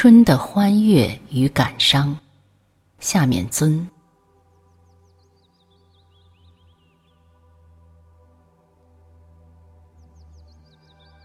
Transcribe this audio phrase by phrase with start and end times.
[0.00, 2.16] 春的欢悦与感伤。
[3.00, 3.90] 下面尊。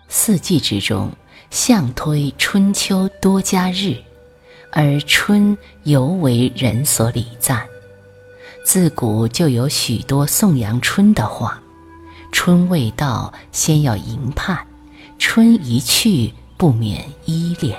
[0.07, 1.11] 四季之中，
[1.51, 3.95] 相推春秋多佳日，
[4.71, 7.63] 而春尤为人所礼赞。
[8.65, 11.61] 自古就有许多颂扬春的话
[12.33, 14.57] ：“春未到，先要迎盼；
[15.19, 17.77] 春一去，不免依恋。”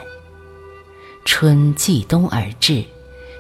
[1.25, 2.85] 春季冬而至，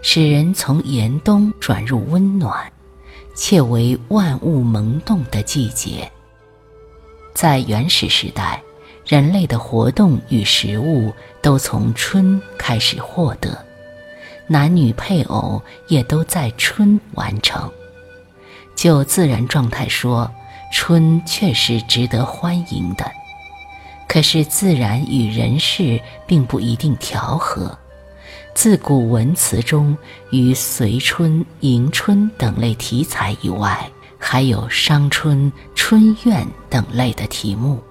[0.02, 2.72] 使人从严冬转入温暖，
[3.34, 6.10] 且为万物萌动的季节。
[7.34, 8.62] 在原始时代。
[9.06, 13.62] 人类的活动与食物都从春开始获得，
[14.46, 17.70] 男女配偶也都在春完成。
[18.74, 20.30] 就自然状态说，
[20.72, 23.04] 春确实值得欢迎的。
[24.14, 27.76] 可是自然与人事并不一定调和。
[28.54, 29.98] 自古文辞中，
[30.30, 37.82] 于随春、迎春等类题材以外，还有伤春、春怨等类的题目。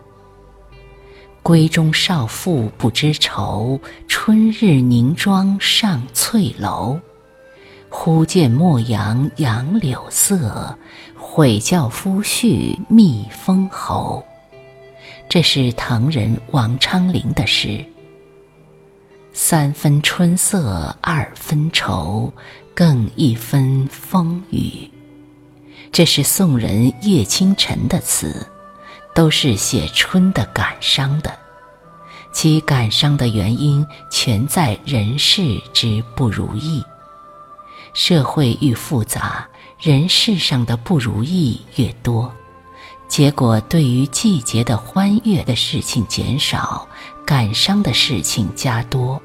[1.44, 3.78] 闺中少妇不知愁，
[4.08, 6.98] 春日凝妆上翠楼。
[7.90, 10.78] 忽见陌阳杨柳色，
[11.18, 14.24] 悔教夫婿觅封侯。
[15.30, 17.84] 这是唐人王昌龄的诗。
[19.34, 22.32] 三分春色二分愁，
[22.74, 24.90] 更一分风雨。
[25.92, 28.48] 这是宋人叶清晨的词。
[29.16, 31.32] 都是写春的感伤的，
[32.32, 36.84] 其感伤的原因全在人事之不如意。
[37.94, 39.48] 社会愈复杂，
[39.80, 42.34] 人事上的不如意越多，
[43.14, 46.88] 结果对于季节的欢悦的事情减少，
[47.24, 49.22] 感伤的事情加多。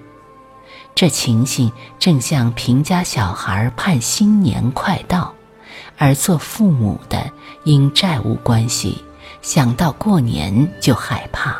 [0.94, 5.32] 这情形正像贫家小孩盼新年快到，
[5.96, 7.32] 而做父母的
[7.64, 9.02] 因债务关系。
[9.40, 11.56] 想到过年就害怕。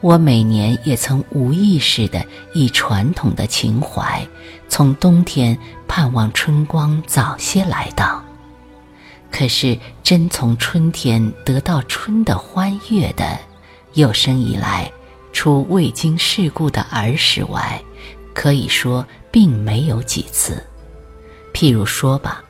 [0.00, 2.24] 我每年也曾无意识的
[2.54, 4.24] 以传统的情怀，
[4.68, 8.22] 从冬天盼望春光早些来到。
[9.32, 13.38] 可是真从春天得到春的欢悦的，
[13.94, 14.92] 有生以来，
[15.32, 17.82] 除未经世故的儿时外，
[18.32, 20.62] 可以说并没有几次。
[21.52, 22.44] 譬如说吧。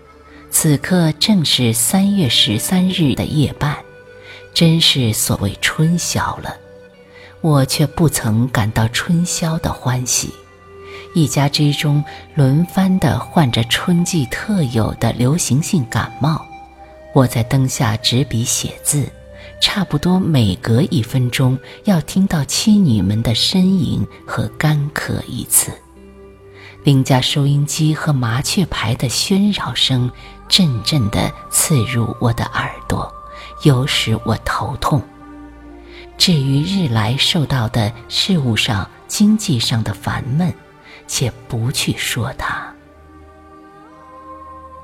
[0.55, 3.75] 此刻正是三月十三日的夜半，
[4.53, 6.55] 真是所谓春宵了。
[7.41, 10.31] 我却不曾感到春宵的欢喜。
[11.15, 12.05] 一家之中
[12.35, 16.47] 轮番的患着春季特有的流行性感冒，
[17.15, 19.07] 我在灯下执笔写字，
[19.61, 25.71] 差不多每隔一分钟要听到妻女们的呻吟和干咳一次。
[26.85, 30.11] 邻家收音机和麻雀牌的喧扰声，
[30.49, 33.13] 阵阵地刺入我的耳朵，
[33.63, 35.01] 有使我头痛。
[36.19, 40.53] 至于日来受到的事物上、经济上的烦闷，
[41.07, 42.75] 且不去说它。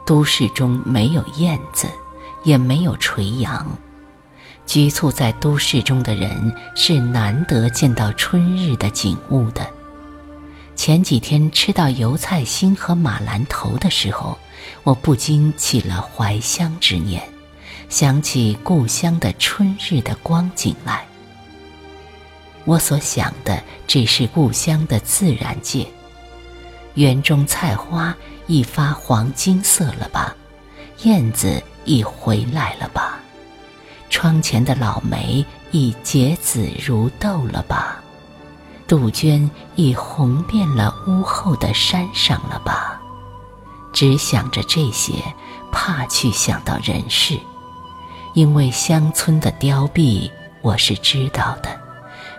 [0.07, 1.89] 都市中没有燕子，
[2.49, 3.79] 也没有垂杨，
[4.65, 9.69] 居住在都市中的人是难得见到春日的景物的。
[10.75, 14.39] 前几天吃到油菜心和马兰头的时候，
[14.83, 17.23] 我不禁起了怀乡之念，
[17.91, 21.05] 想起故乡的春日的光景来。
[22.65, 25.87] 我所想的只是故乡的自然界，
[26.95, 28.17] 园中菜花
[28.47, 30.35] 已发黄金色了吧，
[31.03, 33.19] 燕子已回来了吧，
[34.11, 38.03] 窗前的老梅已结籽如豆了吧。
[38.87, 43.01] 杜鹃已红遍了屋后的山上了吧？
[43.93, 45.15] 只想着这些，
[45.73, 47.39] 怕去想到人事，
[48.35, 51.81] 因为乡村的凋敝我是知道的，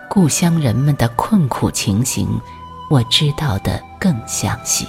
[0.08, 2.40] 故乡人们的困苦情形
[2.88, 4.86] 我知道的更详细。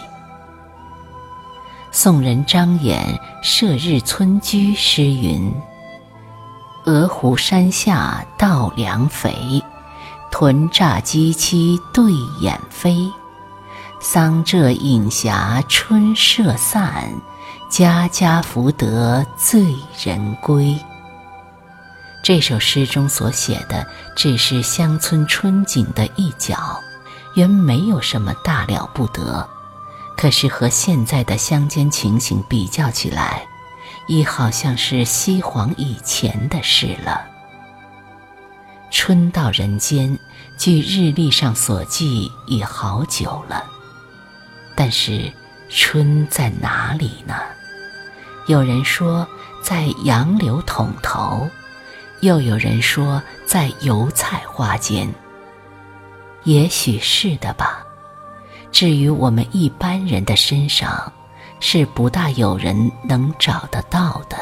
[1.94, 3.00] 宋人张衍
[3.44, 5.54] 《射日村居》诗云
[6.88, 9.62] ：“鹅湖山下稻粱肥。”
[10.32, 13.12] 豚栅鸡栖对眼飞，
[14.00, 15.34] 桑柘影斜
[15.68, 17.14] 春社散，
[17.70, 20.80] 家家福得醉人归。
[22.24, 23.86] 这首诗中所写的
[24.16, 26.80] 只是乡村春景的一角，
[27.36, 29.46] 原没有什么大了不得。
[30.16, 33.46] 可是和现在的乡间情形比较起来，
[34.08, 37.26] 已好像是西皇以前的事了。
[38.92, 40.18] 春到人间，
[40.58, 43.66] 据日历上所记已好久了。
[44.76, 45.32] 但是，
[45.70, 47.36] 春在哪里呢？
[48.48, 49.28] 有人说
[49.64, 51.50] 在杨柳筒头，
[52.20, 55.12] 又有人说在油菜花间。
[56.44, 57.86] 也许是的吧。
[58.72, 61.12] 至于我们一般人的身上，
[61.60, 64.38] 是不大有人能找得到的。